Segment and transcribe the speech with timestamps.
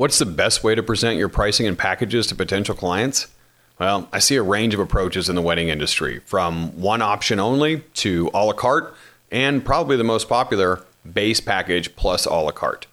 [0.00, 3.26] What's the best way to present your pricing and packages to potential clients?
[3.78, 7.80] Well, I see a range of approaches in the wedding industry, from one option only
[7.96, 8.94] to a la carte,
[9.30, 10.82] and probably the most popular,
[11.12, 12.86] base package plus a la carte.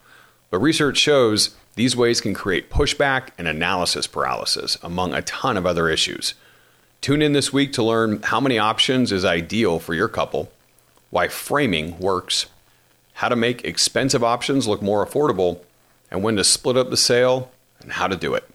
[0.50, 5.66] But research shows these ways can create pushback and analysis paralysis, among a ton of
[5.66, 6.34] other issues.
[7.00, 10.52] Tune in this week to learn how many options is ideal for your couple,
[11.10, 12.48] why framing works,
[13.14, 15.62] how to make expensive options look more affordable,
[16.12, 17.52] and when to split up the sale
[17.82, 18.48] and how to do it.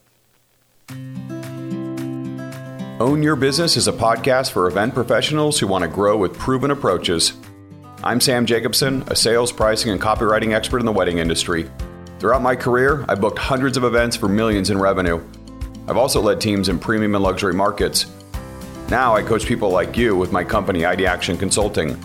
[3.01, 6.71] Own Your Business is a podcast for event professionals who want to grow with proven
[6.71, 7.33] approaches.
[8.05, 11.69] I'm Sam Jacobson, a sales, pricing, and copywriting expert in the wedding industry.
[12.19, 15.21] Throughout my career, I've booked hundreds of events for millions in revenue.
[15.89, 18.07] I've also led teams in premium and luxury markets.
[18.89, 22.01] Now I coach people like you with my company, ID Action Consulting.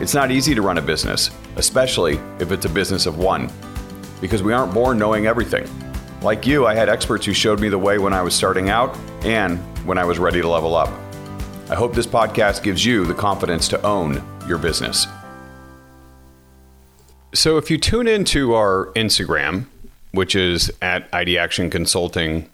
[0.00, 3.50] It's not easy to run a business, especially if it's a business of one
[4.20, 5.68] because we aren't born knowing everything.
[6.22, 8.96] Like you, I had experts who showed me the way when I was starting out
[9.24, 10.88] and when I was ready to level up.
[11.68, 15.06] I hope this podcast gives you the confidence to own your business.
[17.34, 19.66] So, if you tune into our Instagram,
[20.12, 22.48] which is at ID Action Consulting,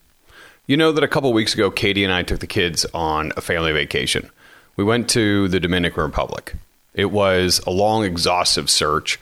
[0.67, 3.41] you know that a couple weeks ago, Katie and I took the kids on a
[3.41, 4.31] family vacation.
[4.77, 6.55] We went to the Dominican Republic.
[6.94, 9.20] It was a long, exhaustive search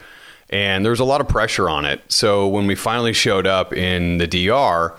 [0.50, 2.00] and there was a lot of pressure on it.
[2.08, 4.94] So when we finally showed up in the DR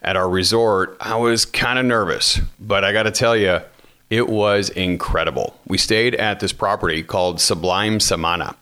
[0.00, 3.60] at our resort, I was kind of nervous, but I got to tell you,
[4.10, 5.58] it was incredible.
[5.66, 8.56] We stayed at this property called Sublime Samana,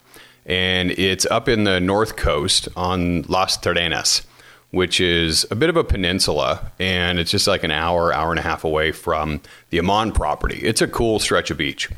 [0.47, 4.25] and it's up in the north coast on Las Terrenas,
[4.71, 8.39] which is a bit of a peninsula, and it's just like an hour, hour and
[8.39, 10.61] a half away from the Aman property.
[10.63, 11.91] It's a cool stretch of beach.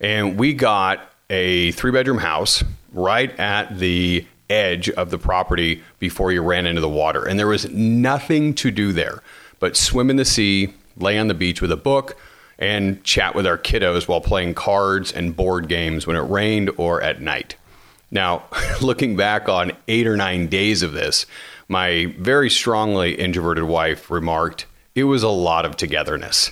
[0.00, 2.62] And we got a three bedroom house
[2.94, 7.24] right at the edge of the property before you ran into the water.
[7.24, 9.22] And there was nothing to do there
[9.58, 12.18] but swim in the sea, lay on the beach with a book,
[12.58, 17.00] and chat with our kiddos while playing cards and board games when it rained or
[17.00, 17.56] at night.
[18.10, 18.44] Now,
[18.82, 21.26] looking back on eight or nine days of this,
[21.66, 26.50] my very strongly introverted wife remarked, it was a lot of togetherness.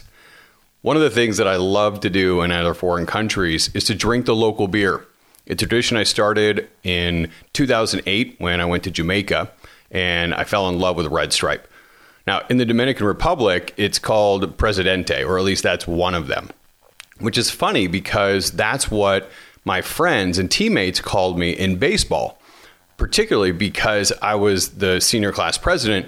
[0.80, 3.94] One of the things that I love to do in other foreign countries is to
[3.94, 5.06] drink the local beer.
[5.48, 9.50] A tradition I started in 2008 when I went to Jamaica
[9.90, 11.68] and I fell in love with Red Stripe.
[12.26, 16.50] Now, in the Dominican Republic, it's called Presidente, or at least that's one of them,
[17.18, 19.30] which is funny because that's what
[19.64, 22.38] my friends and teammates called me in baseball,
[22.96, 26.06] particularly because I was the senior class president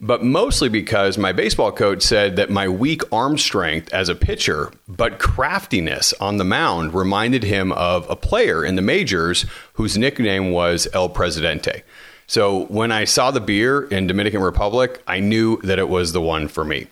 [0.00, 4.70] but mostly because my baseball coach said that my weak arm strength as a pitcher,
[4.86, 9.44] but craftiness on the mound reminded him of a player in the majors
[9.74, 11.82] whose nickname was El Presidente.
[12.28, 16.20] So when I saw the beer in Dominican Republic, I knew that it was the
[16.20, 16.86] one for me.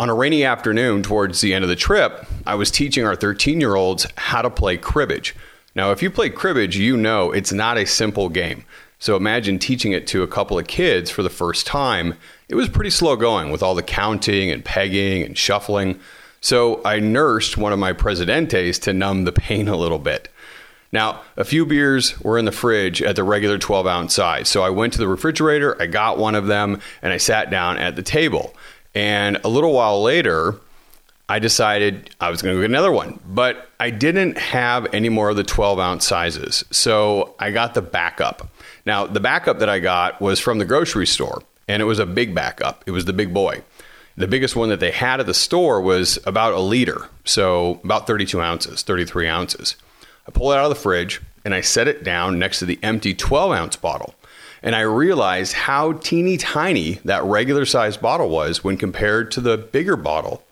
[0.00, 3.60] On a rainy afternoon towards the end of the trip, I was teaching our 13
[3.60, 5.34] year olds how to play cribbage.
[5.74, 8.64] Now, if you play cribbage, you know it's not a simple game.
[8.98, 12.14] So imagine teaching it to a couple of kids for the first time.
[12.48, 16.00] It was pretty slow going with all the counting and pegging and shuffling.
[16.40, 20.28] So I nursed one of my Presidentes to numb the pain a little bit.
[20.90, 24.48] Now, a few beers were in the fridge at the regular 12 ounce size.
[24.48, 27.76] So I went to the refrigerator, I got one of them, and I sat down
[27.78, 28.54] at the table.
[28.94, 30.56] And a little while later,
[31.28, 35.28] I decided I was going to get another one, but I didn't have any more
[35.28, 36.64] of the 12 ounce sizes.
[36.70, 38.48] So I got the backup.
[38.86, 42.06] Now, the backup that I got was from the grocery store, and it was a
[42.06, 42.82] big backup.
[42.86, 43.62] It was the big boy.
[44.16, 48.06] The biggest one that they had at the store was about a liter, so about
[48.06, 49.76] 32 ounces, 33 ounces.
[50.26, 52.78] I pull it out of the fridge and I set it down next to the
[52.82, 54.14] empty 12 ounce bottle.
[54.62, 59.56] And I realized how teeny tiny that regular sized bottle was when compared to the
[59.56, 60.42] bigger bottle.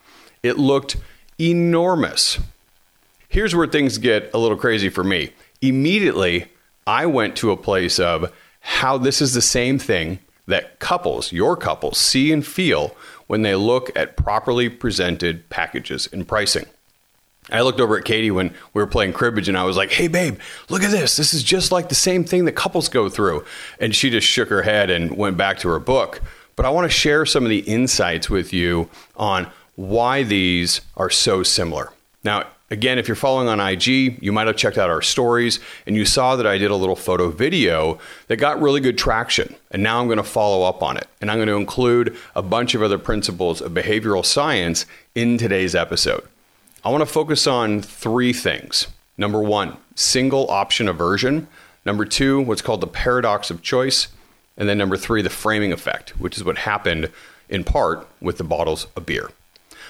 [0.41, 0.95] It looked
[1.39, 2.39] enormous.
[3.27, 5.33] Here's where things get a little crazy for me.
[5.61, 6.47] Immediately,
[6.87, 11.57] I went to a place of how this is the same thing that couples, your
[11.57, 12.95] couples, see and feel
[13.27, 16.65] when they look at properly presented packages and pricing.
[17.51, 20.07] I looked over at Katie when we were playing cribbage and I was like, hey,
[20.07, 20.39] babe,
[20.69, 21.15] look at this.
[21.17, 23.45] This is just like the same thing that couples go through.
[23.79, 26.21] And she just shook her head and went back to her book.
[26.55, 31.09] But I want to share some of the insights with you on why these are
[31.09, 31.91] so similar.
[32.23, 35.95] Now, Again, if you're following on IG, you might have checked out our stories and
[35.95, 37.97] you saw that I did a little photo video
[38.27, 39.55] that got really good traction.
[39.71, 41.07] And now I'm going to follow up on it.
[41.21, 44.85] And I'm going to include a bunch of other principles of behavioral science
[45.15, 46.27] in today's episode.
[46.83, 48.87] I want to focus on three things.
[49.17, 51.47] Number one, single option aversion.
[51.85, 54.09] Number two, what's called the paradox of choice.
[54.57, 57.11] And then number three, the framing effect, which is what happened
[57.47, 59.29] in part with the bottles of beer.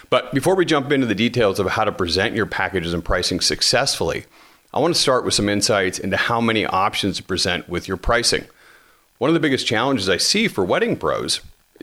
[0.10, 3.42] But before we jump into the details of how to present your packages and pricing
[3.42, 4.26] successfully,
[4.74, 7.98] I want to start with some insights into how many options to present with your
[7.98, 8.46] pricing.
[9.18, 11.42] One of the biggest challenges I see for wedding pros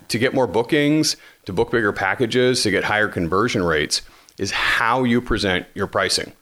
[0.09, 1.17] to get more bookings,
[1.47, 4.03] to book bigger packages, to get higher conversion rates
[4.39, 6.33] is how you present your pricing.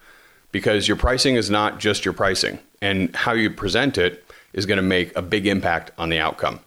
[0.51, 4.77] Because your pricing is not just your pricing, and how you present it is going
[4.77, 6.61] to make a big impact on the outcome.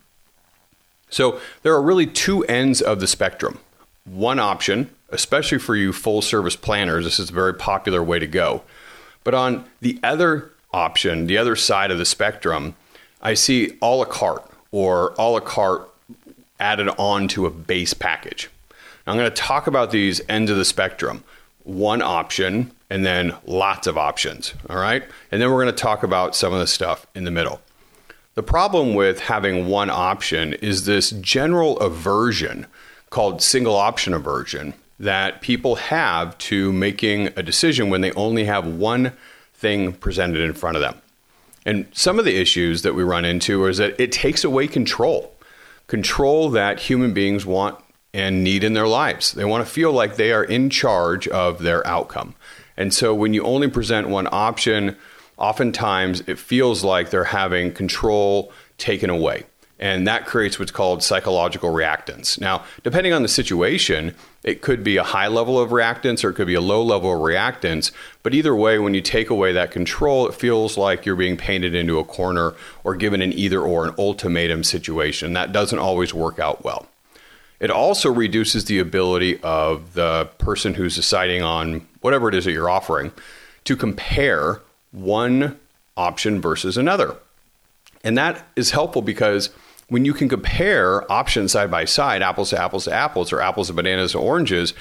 [1.10, 3.60] So, there are really two ends of the spectrum.
[4.06, 8.28] One option, especially for you full service planners, this is a very popular way to
[8.28, 8.64] go.
[9.24, 12.76] But on the other option, the other side of the spectrum,
[13.22, 15.90] I see a la carte or a la carte
[16.60, 18.50] added on to a base package.
[19.06, 21.24] Now, I'm going to talk about these ends of the spectrum
[21.64, 24.54] one option and then lots of options.
[24.70, 25.04] All right.
[25.32, 27.60] And then we're going to talk about some of the stuff in the middle.
[28.36, 32.68] The problem with having one option is this general aversion
[33.10, 38.66] called single option aversion that people have to making a decision when they only have
[38.66, 39.12] one
[39.54, 41.02] thing presented in front of them.
[41.66, 45.32] And some of the issues that we run into is that it takes away control
[45.88, 47.78] control that human beings want
[48.14, 49.34] and need in their lives.
[49.34, 52.34] They want to feel like they are in charge of their outcome.
[52.78, 54.96] And so when you only present one option,
[55.38, 59.44] oftentimes it feels like they're having control taken away.
[59.86, 62.42] And that creates what's called psychological reactance.
[62.42, 66.34] Now, depending on the situation, it could be a high level of reactance or it
[66.34, 67.92] could be a low level of reactance.
[68.24, 71.76] But either way, when you take away that control, it feels like you're being painted
[71.76, 75.34] into a corner or given an either or, an ultimatum situation.
[75.34, 76.88] That doesn't always work out well.
[77.60, 82.54] It also reduces the ability of the person who's deciding on whatever it is that
[82.54, 83.12] you're offering
[83.66, 84.62] to compare
[84.92, 85.60] one
[85.96, 87.18] option versus another.
[88.04, 89.52] And that is helpful because
[89.88, 93.68] when you can compare options side by side, apples to apples to apples, or apples
[93.68, 94.74] to bananas to oranges,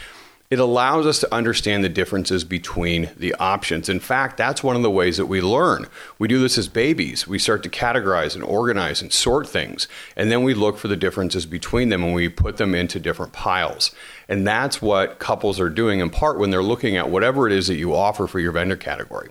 [0.50, 3.88] it allows us to understand the differences between the options.
[3.88, 5.86] In fact, that's one of the ways that we learn.
[6.18, 7.26] We do this as babies.
[7.26, 10.96] We start to categorize and organize and sort things, and then we look for the
[10.96, 13.90] differences between them and we put them into different piles.
[14.28, 17.66] And that's what couples are doing in part when they're looking at whatever it is
[17.66, 19.30] that you offer for your vendor category.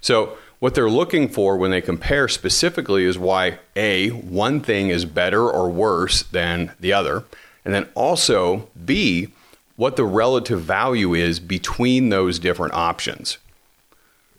[0.00, 5.04] So, what they're looking for when they compare specifically is why A, one thing is
[5.04, 7.24] better or worse than the other.
[7.64, 9.32] And then also, B,
[9.74, 13.38] what the relative value is between those different options.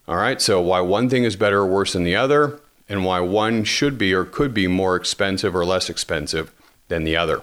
[0.08, 3.20] All right, so why one thing is better or worse than the other, and why
[3.20, 6.54] one should be or could be more expensive or less expensive
[6.88, 7.42] than the other.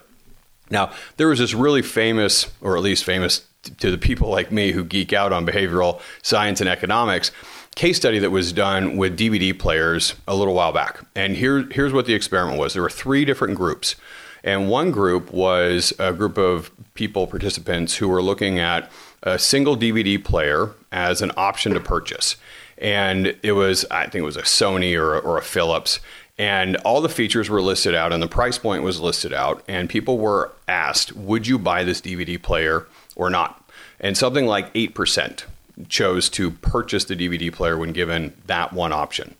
[0.71, 3.47] Now, there was this really famous, or at least famous
[3.81, 7.31] to the people like me who geek out on behavioral science and economics
[7.77, 11.01] case study that was done with DVD players a little while back.
[11.15, 13.97] And here, here's what the experiment was there were three different groups.
[14.43, 18.91] And one group was a group of people, participants, who were looking at
[19.23, 22.37] a single DVD player as an option to purchase.
[22.79, 26.01] And it was, I think it was a Sony or or a Philips.
[26.39, 29.63] And all the features were listed out, and the price point was listed out.
[29.69, 33.63] And people were asked, Would you buy this DVD player or not?
[34.01, 35.45] And something like 8%
[35.89, 39.35] chose to purchase the DVD player when given that one option.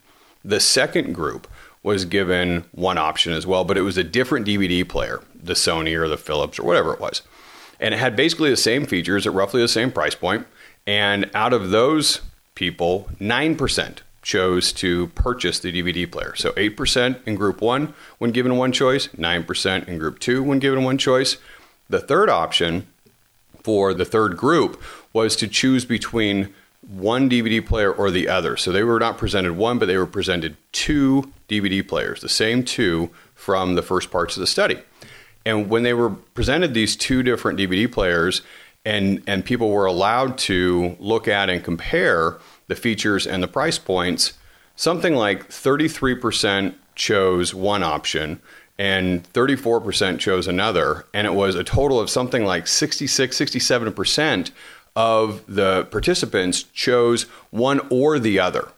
[0.45, 1.47] The second group
[1.83, 5.99] was given one option as well, but it was a different DVD player, the Sony
[5.99, 7.23] or the Philips or whatever it was.
[7.79, 10.47] And it had basically the same features at roughly the same price point.
[10.87, 12.21] And out of those
[12.55, 16.35] people, 9% chose to purchase the DVD player.
[16.37, 20.85] So 8% in group one when given one choice, 9% in group two when given
[20.85, 21.39] one choice.
[21.89, 22.87] The third option
[23.63, 24.81] for the third group
[25.13, 26.55] was to choose between
[26.87, 28.57] one DVD player or the other.
[28.57, 32.65] So they were not presented one, but they were presented two DVD players, the same
[32.65, 34.79] two from the first parts of the study.
[35.45, 38.43] And when they were presented these two different DVD players,
[38.85, 42.39] and, and people were allowed to look at and compare
[42.69, 44.35] the features and the price points,
[44.77, 48.41] something like 33% chose one option
[48.79, 51.07] and 34% chose another.
[51.13, 54.51] And it was a total of something like 66, 67%
[54.97, 58.69] of the participants chose one or the other.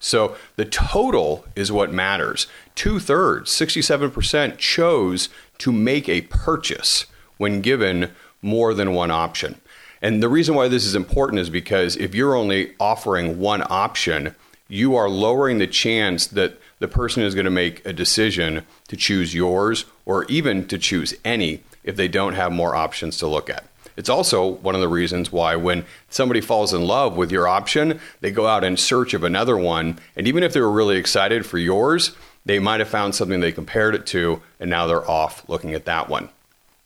[0.00, 2.46] So the total is what matters.
[2.74, 8.10] Two thirds, 67%, chose to make a purchase when given
[8.40, 9.60] more than one option.
[10.00, 14.36] And the reason why this is important is because if you're only offering one option,
[14.68, 18.96] you are lowering the chance that the person is going to make a decision to
[18.96, 23.50] choose yours or even to choose any if they don't have more options to look
[23.50, 23.64] at.
[23.98, 27.98] It's also one of the reasons why when somebody falls in love with your option,
[28.20, 29.98] they go out in search of another one.
[30.14, 32.12] And even if they were really excited for yours,
[32.44, 35.84] they might have found something they compared it to, and now they're off looking at
[35.86, 36.28] that one.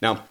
[0.01, 0.25] Now,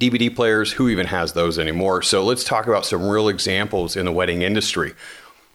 [0.00, 2.00] DVD players, who even has those anymore?
[2.00, 4.94] So let's talk about some real examples in the wedding industry.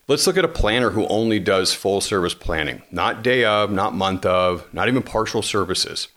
[0.07, 3.95] Let's look at a planner who only does full service planning, not day of, not
[3.95, 6.07] month of, not even partial services.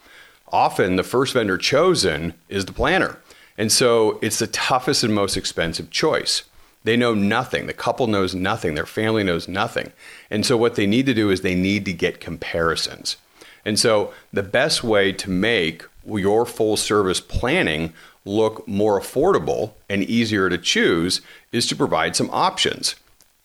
[0.52, 3.18] Often the first vendor chosen is the planner.
[3.58, 6.44] And so it's the toughest and most expensive choice.
[6.84, 7.66] They know nothing.
[7.66, 8.74] The couple knows nothing.
[8.74, 9.92] Their family knows nothing.
[10.30, 13.16] And so what they need to do is they need to get comparisons.
[13.64, 17.92] And so the best way to make your full service planning
[18.24, 22.94] look more affordable and easier to choose is to provide some options.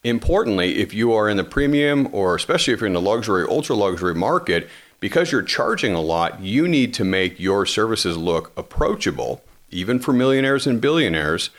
[0.04, 3.76] Importantly, if you are in the premium or especially if you're in the luxury, ultra
[3.76, 9.42] luxury market, because you're charging a lot, you need to make your services look approachable,
[9.74, 11.50] even for millionaires and billionaires.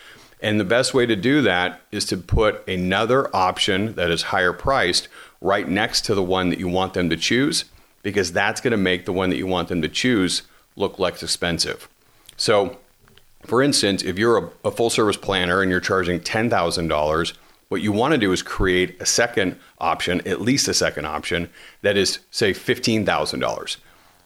[0.41, 4.53] And the best way to do that is to put another option that is higher
[4.53, 5.09] priced
[5.41, 7.65] right next to the one that you want them to choose,
[8.03, 10.43] because that's going to make the one that you want them to choose
[10.77, 11.89] look less expensive.
[12.37, 12.79] So,
[13.43, 17.33] for instance, if you're a, a full service planner and you're charging $10,000,
[17.69, 21.49] what you want to do is create a second option, at least a second option,
[21.83, 23.77] that is, say, $15,000.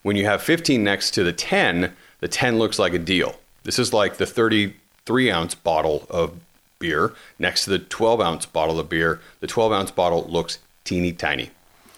[0.02, 3.36] When you have 15 next to the 10, the 10 looks like a deal.
[3.68, 6.32] This is like the 33 ounce bottle of
[6.78, 9.20] beer next to the 12 ounce bottle of beer.
[9.40, 11.50] The 12 ounce bottle looks teeny tiny.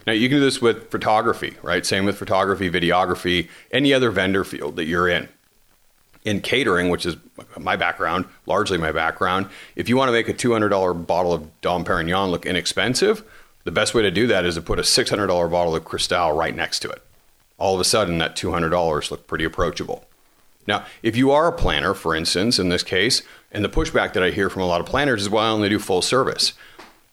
[0.04, 1.86] Now, you can do this with photography, right?
[1.86, 5.28] Same with photography, videography, any other vendor field that you're in
[6.24, 7.16] in catering, which is
[7.56, 9.46] my background, largely my background,
[9.76, 13.22] if you want to make a $200 bottle of Dom Perignon look inexpensive,
[13.62, 16.56] the best way to do that is to put a $600 bottle of Cristal right
[16.56, 17.00] next to it.
[17.58, 20.04] All of a sudden, that $200 look pretty approachable.
[20.66, 24.22] Now, if you are a planner, for instance, in this case, and the pushback that
[24.22, 26.52] I hear from a lot of planners is, well, I only do full service.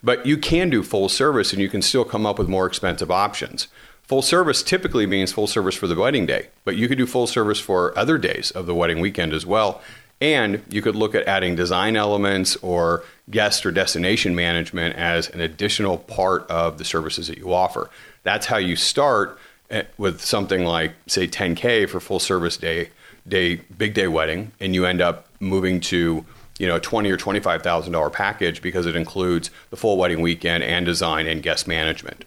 [0.04, 3.10] But you can do full service and you can still come up with more expensive
[3.10, 3.68] options.
[4.04, 7.28] Full service typically means full service for the wedding day, but you could do full
[7.28, 9.82] service for other days of the wedding weekend as well.
[10.22, 15.42] And you could look at adding design elements or guest or destination management as an
[15.42, 17.90] additional part of the services that you offer.
[18.24, 19.38] That's how you start
[19.70, 22.90] eh, with something like, say, 10K for full service day,
[23.28, 26.26] day big day wedding, and you end up moving to
[26.60, 30.22] you know, a twenty or twenty-five thousand dollar package because it includes the full wedding
[30.22, 32.26] weekend and design and guest management.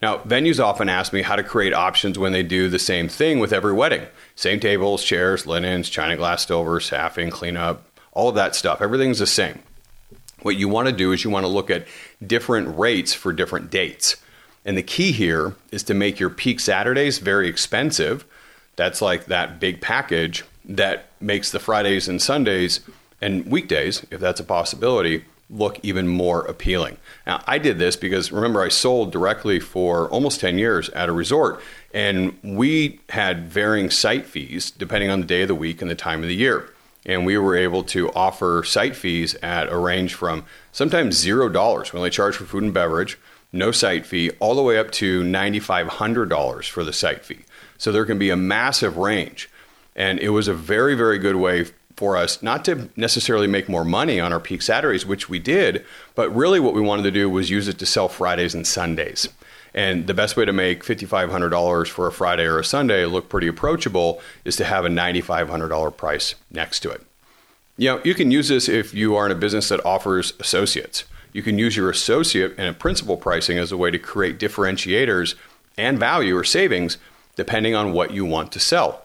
[0.00, 3.38] Now, venues often ask me how to create options when they do the same thing
[3.38, 8.54] with every wedding same tables, chairs, linens, china glass, silver, staffing, cleanup, all of that
[8.54, 8.80] stuff.
[8.80, 9.60] Everything's the same.
[10.42, 11.86] What you want to do is you want to look at
[12.26, 14.16] different rates for different dates.
[14.64, 18.24] And the key here is to make your peak Saturdays very expensive.
[18.76, 22.80] That's like that big package that makes the Fridays and Sundays
[23.20, 26.96] and weekdays, if that's a possibility, look even more appealing.
[27.26, 31.12] Now, I did this because remember, I sold directly for almost 10 years at a
[31.12, 31.60] resort,
[31.92, 35.94] and we had varying site fees depending on the day of the week and the
[35.94, 36.70] time of the year.
[37.06, 41.92] And we were able to offer site fees at a range from sometimes zero dollars
[41.92, 43.18] when they charge for food and beverage,
[43.52, 47.44] no site fee, all the way up to $9,500 for the site fee.
[47.78, 49.50] So there can be a massive range.
[49.96, 51.66] And it was a very, very good way
[51.96, 55.84] for us not to necessarily make more money on our peak Saturdays, which we did,
[56.14, 59.28] but really what we wanted to do was use it to sell Fridays and Sundays.
[59.74, 63.48] And the best way to make $5,500 for a Friday or a Sunday look pretty
[63.48, 67.02] approachable is to have a $9,500 price next to it.
[67.76, 71.04] You know, you can use this if you are in a business that offers associates.
[71.32, 75.34] You can use your associate and principal pricing as a way to create differentiators
[75.76, 76.98] and value or savings
[77.36, 79.02] depending on what you want to sell.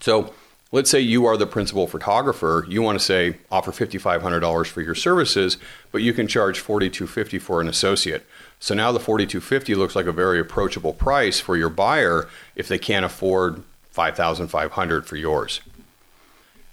[0.00, 0.32] So,
[0.70, 2.66] Let's say you are the principal photographer.
[2.68, 5.56] You want to say offer $5,500 for your services,
[5.92, 8.26] but you can charge 4,250 for an associate.
[8.60, 12.78] So now the 4,250 looks like a very approachable price for your buyer if they
[12.78, 13.62] can't afford
[13.92, 15.62] 5,500 for yours.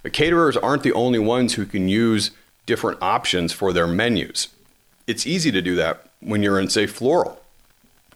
[0.04, 2.32] The caterers aren't the only ones who can use
[2.66, 4.50] different options for their menus.
[5.08, 7.42] It's easy to do that when you're in, say, floral.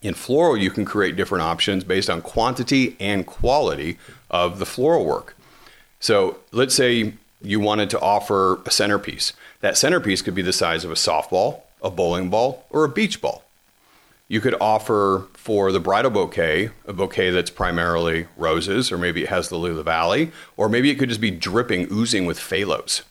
[0.01, 3.97] In floral, you can create different options based on quantity and quality
[4.29, 5.35] of the floral work.
[5.99, 9.33] So let's say you wanted to offer a centerpiece.
[9.61, 13.21] That centerpiece could be the size of a softball, a bowling ball, or a beach
[13.21, 13.43] ball.
[14.29, 19.29] You could offer for the bridal bouquet a bouquet that's primarily roses, or maybe it
[19.29, 23.01] has the lily valley, or maybe it could just be dripping, oozing with phaloes.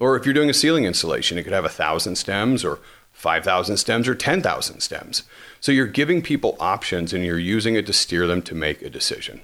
[0.00, 2.80] Or if you're doing a ceiling installation, it could have a thousand stems, or
[3.22, 5.22] 5,000 stems, or 10,000 stems.
[5.60, 8.90] So you're giving people options and you're using it to steer them to make a
[8.90, 9.40] decision.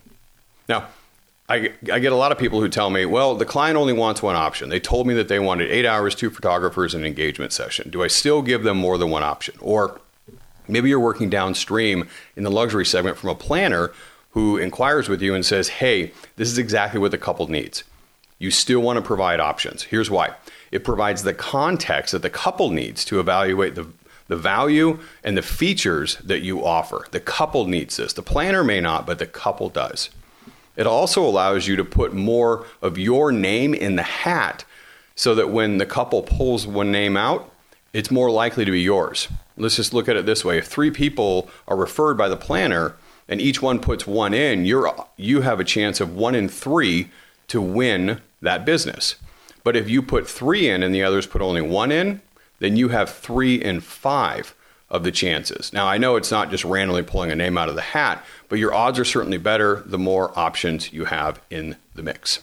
[0.68, 0.88] Now,
[1.48, 4.22] I, I get a lot of people who tell me, well, the client only wants
[4.22, 4.68] one option.
[4.68, 7.88] They told me that they wanted eight hours, two photographers, and an engagement session.
[7.88, 9.54] Do I still give them more than one option?
[9.60, 10.00] Or
[10.68, 13.90] Maybe you're working downstream in the luxury segment from a planner
[14.32, 17.84] who inquires with you and says, Hey, this is exactly what the couple needs.
[18.38, 19.84] You still want to provide options.
[19.84, 20.34] Here's why
[20.70, 23.88] it provides the context that the couple needs to evaluate the,
[24.28, 27.06] the value and the features that you offer.
[27.10, 28.12] The couple needs this.
[28.12, 30.10] The planner may not, but the couple does.
[30.76, 34.64] It also allows you to put more of your name in the hat
[35.16, 37.50] so that when the couple pulls one name out,
[37.92, 39.26] it's more likely to be yours.
[39.56, 40.58] Let's just look at it this way.
[40.58, 42.94] If three people are referred by the planner
[43.26, 47.08] and each one puts one in, you're you have a chance of one in 3
[47.48, 49.16] to win that business.
[49.64, 52.22] But if you put 3 in and the others put only one in,
[52.58, 54.54] then you have 3 in 5
[54.90, 55.72] of the chances.
[55.72, 58.58] Now, I know it's not just randomly pulling a name out of the hat, but
[58.58, 62.40] your odds are certainly better the more options you have in the mix.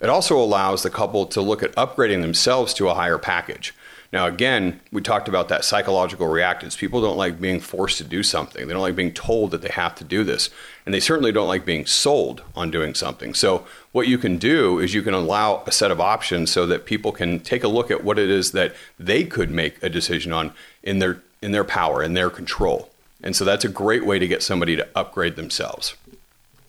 [0.00, 3.74] It also allows the couple to look at upgrading themselves to a higher package.
[4.12, 6.76] Now, again, we talked about that psychological reactance.
[6.76, 8.66] People don't like being forced to do something.
[8.66, 10.50] They don't like being told that they have to do this.
[10.84, 13.32] And they certainly don't like being sold on doing something.
[13.32, 16.84] So, what you can do is you can allow a set of options so that
[16.84, 20.32] people can take a look at what it is that they could make a decision
[20.32, 20.52] on
[20.82, 22.90] in their in their power, in their control.
[23.22, 25.94] And so that's a great way to get somebody to upgrade themselves.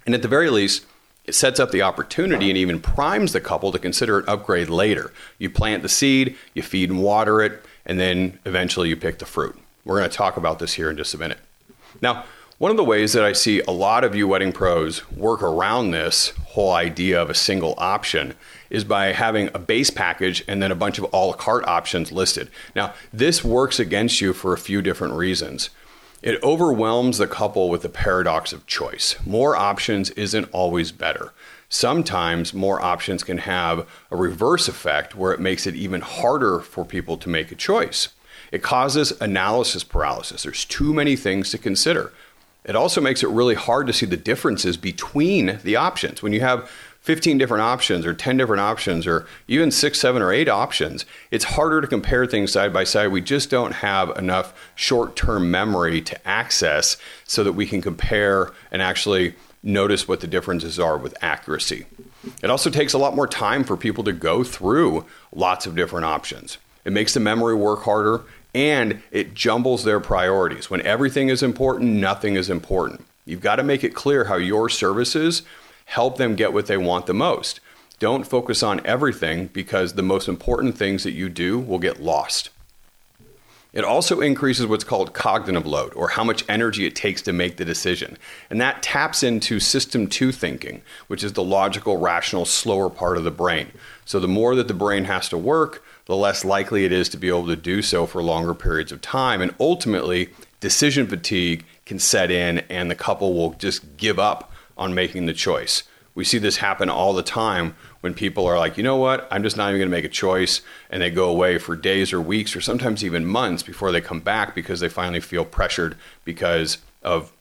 [0.05, 0.85] And at the very least,
[1.25, 5.13] it sets up the opportunity and even primes the couple to consider an upgrade later.
[5.37, 9.25] You plant the seed, you feed and water it, and then eventually you pick the
[9.25, 9.57] fruit.
[9.85, 11.39] We're going to talk about this here in just a minute.
[12.01, 12.25] Now,
[12.57, 15.91] one of the ways that I see a lot of you wedding pros work around
[15.91, 18.35] this whole idea of a single option
[18.69, 22.11] is by having a base package and then a bunch of a la carte options
[22.11, 22.49] listed.
[22.75, 25.71] Now, this works against you for a few different reasons.
[26.23, 29.17] It overwhelms the couple with the paradox of choice.
[29.25, 31.33] More options isn't always better.
[31.67, 36.85] Sometimes more options can have a reverse effect where it makes it even harder for
[36.85, 38.07] people to make a choice.
[38.53, 40.43] It causes analysis paralysis.
[40.43, 42.13] There's too many things to consider.
[42.63, 46.23] It also makes it really hard to see the differences between the options.
[46.23, 46.71] When you have
[47.03, 51.43] 15 different options or 10 different options or even six, seven, or eight options, it's
[51.43, 53.09] harder to compare things side by side.
[53.09, 58.51] We just don't have enough short term memory to access so that we can compare
[58.71, 61.85] and actually notice what the differences are with accuracy.
[62.41, 66.05] It also takes a lot more time for people to go through lots of different
[66.05, 66.57] options.
[66.85, 68.21] It makes the memory work harder
[68.55, 70.69] and it jumbles their priorities.
[70.69, 73.05] When everything is important, nothing is important.
[73.25, 75.43] You've got to make it clear how your services
[75.85, 77.59] help them get what they want the most.
[77.99, 82.49] Don't focus on everything because the most important things that you do will get lost.
[83.73, 87.57] It also increases what's called cognitive load, or how much energy it takes to make
[87.57, 88.19] the decision.
[88.51, 93.23] And that taps into system two thinking, which is the logical, rational, slower part of
[93.23, 93.71] the brain.
[94.05, 97.17] So the more that the brain has to work, the less likely it is to
[97.17, 99.41] be able to do so for longer periods of time.
[99.41, 104.93] And ultimately, decision fatigue can set in, and the couple will just give up on
[104.93, 105.83] making the choice.
[106.15, 109.41] We see this happen all the time when people are like, you know what, I'm
[109.43, 110.61] just not even going to make a choice.
[110.89, 114.19] And they go away for days or weeks or sometimes even months before they come
[114.19, 117.33] back because they finally feel pressured because of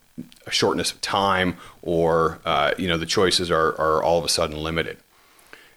[0.46, 4.28] a shortness of time or, uh, you know, the choices are, are all of a
[4.28, 4.96] sudden limited.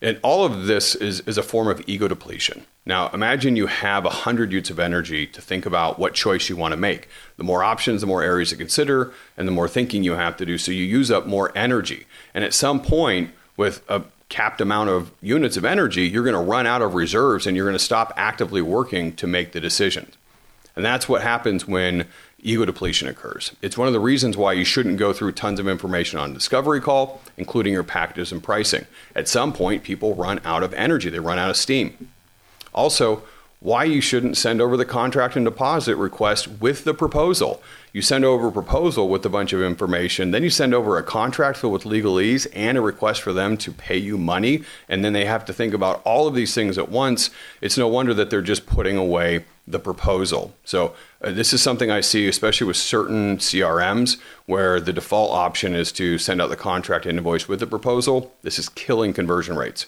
[0.02, 2.66] And all of this is, is a form of ego depletion.
[2.86, 6.74] Now, imagine you have 100 units of energy to think about what choice you want
[6.74, 7.08] to make.
[7.38, 10.46] The more options, the more areas to consider, and the more thinking you have to
[10.46, 10.58] do.
[10.58, 12.06] So you use up more energy.
[12.34, 16.40] And at some point, with a capped amount of units of energy, you're going to
[16.40, 20.12] run out of reserves and you're going to stop actively working to make the decision.
[20.76, 22.08] And that's what happens when
[22.46, 23.52] ego depletion occurs.
[23.62, 26.80] It's one of the reasons why you shouldn't go through tons of information on discovery
[26.80, 28.86] call, including your packages and pricing.
[29.16, 32.10] At some point, people run out of energy, they run out of steam.
[32.74, 33.24] Also,
[33.60, 37.64] why you shouldn't send over the contract and deposit request with the proposal.
[37.94, 41.04] You send over a proposal with a bunch of information, then you send over a
[41.04, 45.14] contract filled with legalese and a request for them to pay you money, and then
[45.14, 47.32] they have to think about all of these things at once.
[47.60, 50.54] It's no wonder that they're just putting away the proposal.
[50.64, 55.74] So, uh, this is something I see, especially with certain CRMs, where the default option
[55.74, 58.34] is to send out the contract invoice with the proposal.
[58.44, 59.88] This is killing conversion rates.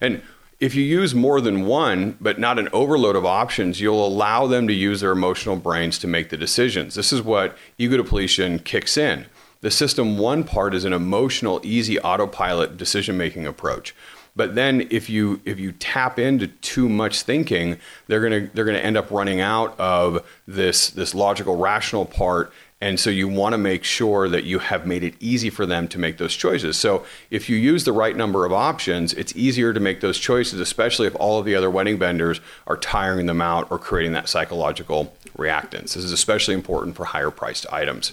[0.00, 0.22] And
[0.60, 4.68] if you use more than one, but not an overload of options, you'll allow them
[4.68, 6.94] to use their emotional brains to make the decisions.
[6.94, 9.26] This is what ego depletion kicks in.
[9.60, 13.94] The system one part is an emotional, easy autopilot decision making approach.
[14.36, 18.78] But then if you if you tap into too much thinking, they're gonna they're gonna
[18.78, 22.52] end up running out of this this logical rational part
[22.84, 25.88] and so you want to make sure that you have made it easy for them
[25.88, 26.76] to make those choices.
[26.76, 30.60] So if you use the right number of options, it's easier to make those choices,
[30.60, 34.28] especially if all of the other wedding vendors are tiring them out or creating that
[34.28, 35.94] psychological reactance.
[35.94, 38.12] This is especially important for higher priced items.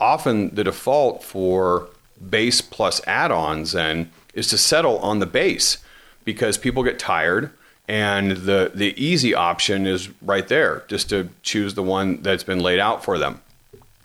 [0.00, 1.86] Often the default for
[2.28, 5.78] base plus add ons then is to settle on the base
[6.24, 7.50] because people get tired
[7.86, 12.60] and the the easy option is right there just to choose the one that's been
[12.60, 13.40] laid out for them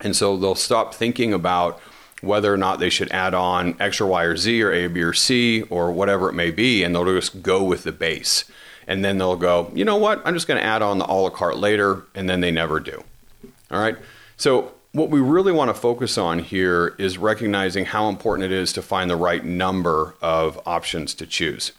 [0.02, 1.80] and so they'll stop thinking about
[2.22, 5.02] whether or not they should add on X or Y or Z or A, B,
[5.02, 8.46] or C or whatever it may be, and they'll just go with the base.
[8.88, 11.14] And then they'll go, you know what, I'm just going to add on the a
[11.14, 13.04] la carte later, and then they never do.
[13.72, 13.96] All right.
[14.38, 18.72] So, what we really want to focus on here is recognizing how important it is
[18.72, 21.74] to find the right number of options to choose.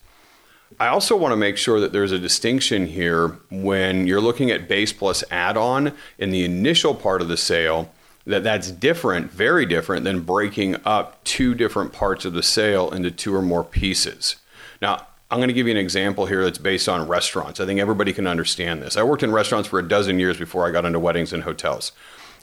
[0.78, 4.68] I also want to make sure that there's a distinction here when you're looking at
[4.68, 7.90] base plus add on in the initial part of the sale
[8.26, 13.10] that that's different, very different than breaking up two different parts of the sale into
[13.10, 14.36] two or more pieces.
[14.82, 17.60] Now, I'm going to give you an example here that's based on restaurants.
[17.60, 18.94] I think everybody can understand this.
[18.94, 21.92] I worked in restaurants for a dozen years before I got into weddings and hotels.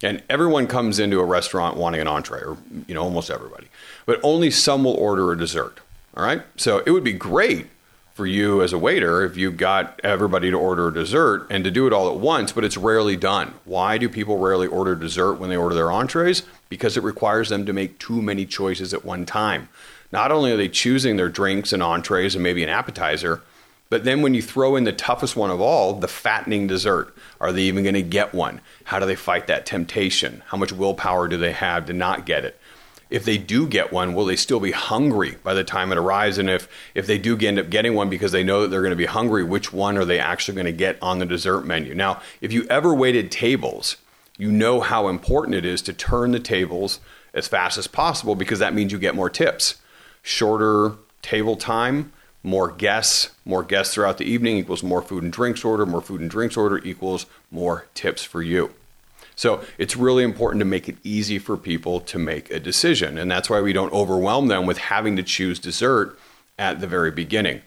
[0.04, 3.68] And everyone comes into a restaurant wanting an entree, or you know, almost everybody.
[4.06, 5.80] But only some will order a dessert.
[6.16, 6.44] All right?
[6.58, 7.68] So it would be great
[8.14, 11.72] for you as a waiter if you got everybody to order a dessert and to
[11.72, 13.54] do it all at once, but it's rarely done.
[13.66, 16.44] Why do people rarely order dessert when they order their entrees?
[16.70, 19.70] Because it requires them to make too many choices at one time.
[20.12, 23.42] Not only are they choosing their drinks and entrees and maybe an appetizer,
[23.90, 27.52] but then when you throw in the toughest one of all, the fattening dessert, are
[27.52, 28.62] they even going to get one?
[28.86, 30.44] How do they fight that temptation?
[30.48, 32.60] How much willpower do they have to not get it?
[33.14, 36.40] if they do get one, will they still be hungry by the time it arrives?
[36.40, 38.90] And if if they do end up getting one because they know that they're going
[38.90, 41.94] to be hungry, which one are they actually going to get on the dessert menu?
[41.94, 43.98] Now, if you ever waited tables,
[44.36, 47.00] you know how important it is to turn the tables
[47.36, 49.76] as fast as possible because that means you get more tips.
[50.24, 55.64] Shorter table time, more guests, more guests throughout the evening equals more food and drinks
[55.64, 58.74] order, more food and drinks order equals more tips for you.
[59.36, 63.18] So it's really important to make it easy for people to make a decision.
[63.18, 66.20] And that's why we don't overwhelm them with having to choose dessert
[66.60, 67.62] at the very beginning.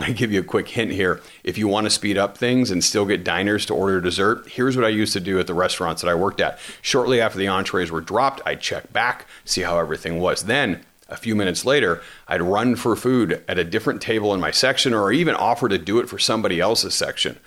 [0.00, 1.20] To give you a quick hint here.
[1.44, 4.76] If you want to speed up things and still get diners to order dessert, here's
[4.76, 6.58] what I used to do at the restaurants that I worked at.
[6.80, 10.44] Shortly after the entrees were dropped, I'd check back, see how everything was.
[10.44, 14.50] Then, a few minutes later, I'd run for food at a different table in my
[14.50, 17.38] section or even offer to do it for somebody else's section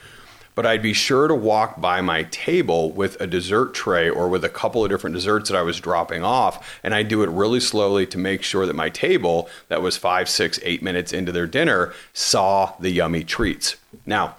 [0.57, 4.43] but I'd be sure to walk by my table with a dessert tray or with
[4.43, 6.79] a couple of different desserts that I was dropping off.
[6.83, 10.27] And I'd do it really slowly to make sure that my table, that was five,
[10.27, 13.75] six, eight minutes into their dinner, saw the yummy treats.
[14.03, 14.37] Now,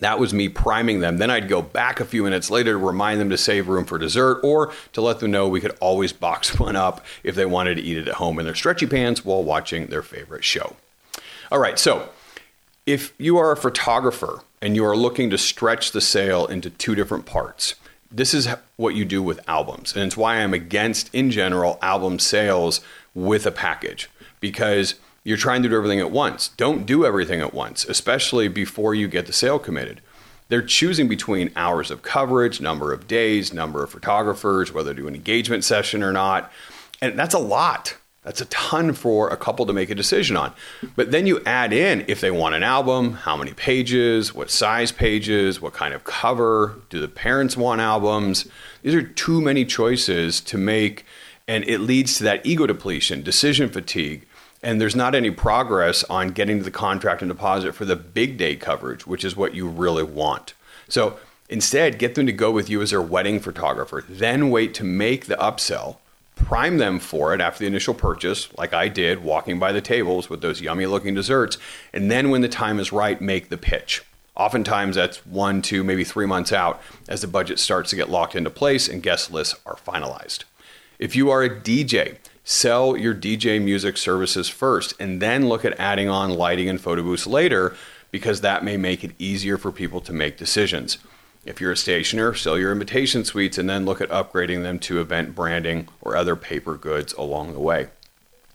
[0.00, 1.18] that was me priming them.
[1.18, 3.98] Then I'd go back a few minutes later to remind them to save room for
[3.98, 7.76] dessert or to let them know we could always box one up if they wanted
[7.76, 10.76] to eat it at home in their stretchy pants while watching their favorite show.
[11.50, 12.10] All right, so
[12.84, 16.94] if you are a photographer and you are looking to stretch the sale into two
[16.94, 17.74] different parts,
[18.10, 19.94] this is what you do with albums.
[19.94, 22.80] And it's why I'm against, in general, album sales
[23.14, 24.96] with a package because
[25.26, 26.50] you're trying to do everything at once.
[26.50, 30.00] Don't do everything at once, especially before you get the sale committed.
[30.48, 35.08] They're choosing between hours of coverage, number of days, number of photographers, whether to do
[35.08, 36.52] an engagement session or not.
[37.02, 37.96] And that's a lot.
[38.22, 40.52] That's a ton for a couple to make a decision on.
[40.94, 44.92] But then you add in if they want an album, how many pages, what size
[44.92, 48.46] pages, what kind of cover, do the parents want albums?
[48.82, 51.04] These are too many choices to make,
[51.48, 54.24] and it leads to that ego depletion, decision fatigue.
[54.66, 58.56] And there's not any progress on getting the contract and deposit for the big day
[58.56, 60.54] coverage, which is what you really want.
[60.88, 64.82] So instead, get them to go with you as their wedding photographer, then wait to
[64.82, 65.98] make the upsell
[66.34, 70.28] prime them for it after the initial purchase, like I did, walking by the tables
[70.28, 71.58] with those yummy looking desserts.
[71.92, 74.02] And then when the time is right, make the pitch.
[74.34, 78.34] Oftentimes, that's one, two, maybe three months out as the budget starts to get locked
[78.34, 80.42] into place and guest lists are finalized.
[80.98, 82.16] If you are a DJ,
[82.48, 87.02] sell your DJ music services first and then look at adding on lighting and photo
[87.02, 87.74] booths later
[88.12, 90.98] because that may make it easier for people to make decisions.
[91.44, 95.00] If you're a stationer, sell your invitation suites and then look at upgrading them to
[95.00, 97.88] event branding or other paper goods along the way.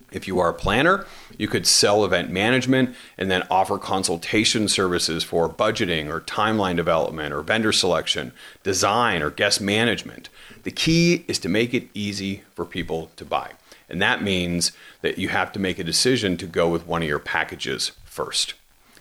[0.10, 1.06] If you are a planner,
[1.38, 7.34] you could sell event management and then offer consultation services for budgeting or timeline development
[7.34, 8.32] or vendor selection,
[8.64, 10.30] design or guest management.
[10.64, 13.52] The key is to make it easy for people to buy.
[13.92, 17.08] And that means that you have to make a decision to go with one of
[17.08, 18.54] your packages first.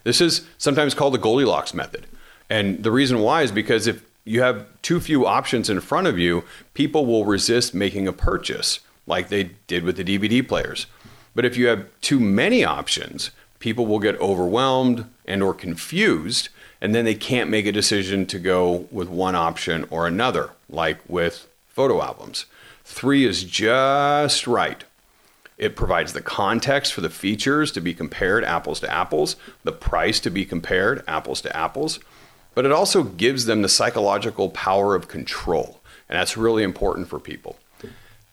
[0.05, 2.07] This is sometimes called the Goldilocks method.
[2.48, 6.18] And the reason why is because if you have too few options in front of
[6.18, 10.87] you, people will resist making a purchase like they did with the DVD players.
[11.35, 16.48] But if you have too many options, people will get overwhelmed and or confused
[16.81, 20.98] and then they can't make a decision to go with one option or another, like
[21.09, 22.46] with photo albums.
[22.90, 24.85] Three is just right.
[25.57, 30.18] It provides the context for the features to be compared apples to apples, the price
[30.20, 32.00] to be compared apples to apples,
[32.55, 35.81] but it also gives them the psychological power of control.
[36.09, 37.57] And that's really important for people.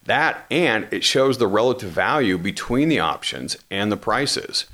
[0.05, 4.65] That and it shows the relative value between the options and the prices.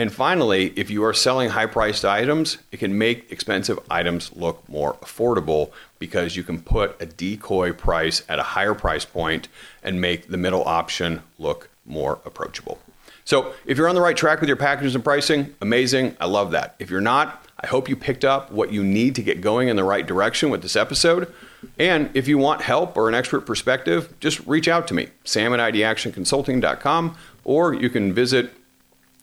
[0.00, 4.66] And finally, if you are selling high priced items, it can make expensive items look
[4.66, 9.48] more affordable because you can put a decoy price at a higher price point
[9.82, 12.78] and make the middle option look more approachable.
[13.26, 16.16] So, if you're on the right track with your packages and pricing, amazing.
[16.18, 16.76] I love that.
[16.78, 19.76] If you're not, I hope you picked up what you need to get going in
[19.76, 21.30] the right direction with this episode.
[21.78, 25.52] And if you want help or an expert perspective, just reach out to me, sam
[25.52, 28.54] at idactionconsulting.com, or you can visit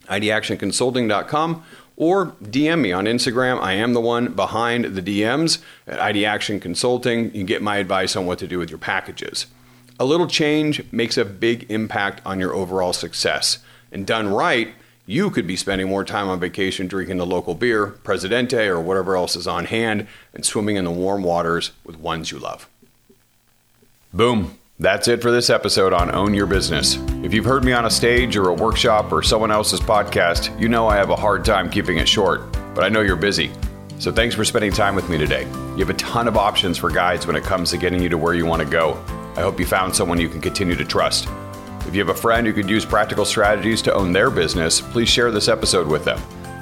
[0.10, 1.64] idactionconsulting.com
[1.98, 3.60] or DM me on Instagram.
[3.60, 7.26] I am the one behind the DMs at ID Action Consulting.
[7.26, 9.48] You can get my advice on what to do with your packages.
[10.00, 13.60] A little change makes a big impact on your overall success.
[13.92, 14.76] And done right,
[15.08, 19.16] you could be spending more time on vacation drinking the local beer, Presidente, or whatever
[19.16, 22.70] else is on hand, and swimming in the warm waters with ones you love.
[24.14, 24.60] Boom.
[24.80, 27.00] That's it for this episode on Own Your Business.
[27.24, 30.70] If you've heard me on a stage or a workshop or someone else's podcast, you
[30.70, 32.42] know I have a hard time keeping it short,
[32.76, 33.50] but I know you're busy.
[33.98, 35.46] So thanks for spending time with me today.
[35.46, 38.20] You have a ton of options for guides when it comes to getting you to
[38.20, 39.04] where you want to go.
[39.36, 41.28] I hope you found someone you can continue to trust.
[41.88, 45.10] If you have a friend who could use practical strategies to own their business, please
[45.10, 46.22] share this episode with them.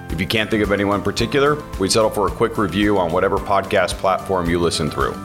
[0.09, 3.11] If you can't think of anyone in particular, we'd settle for a quick review on
[3.11, 5.15] whatever podcast platform you listen through.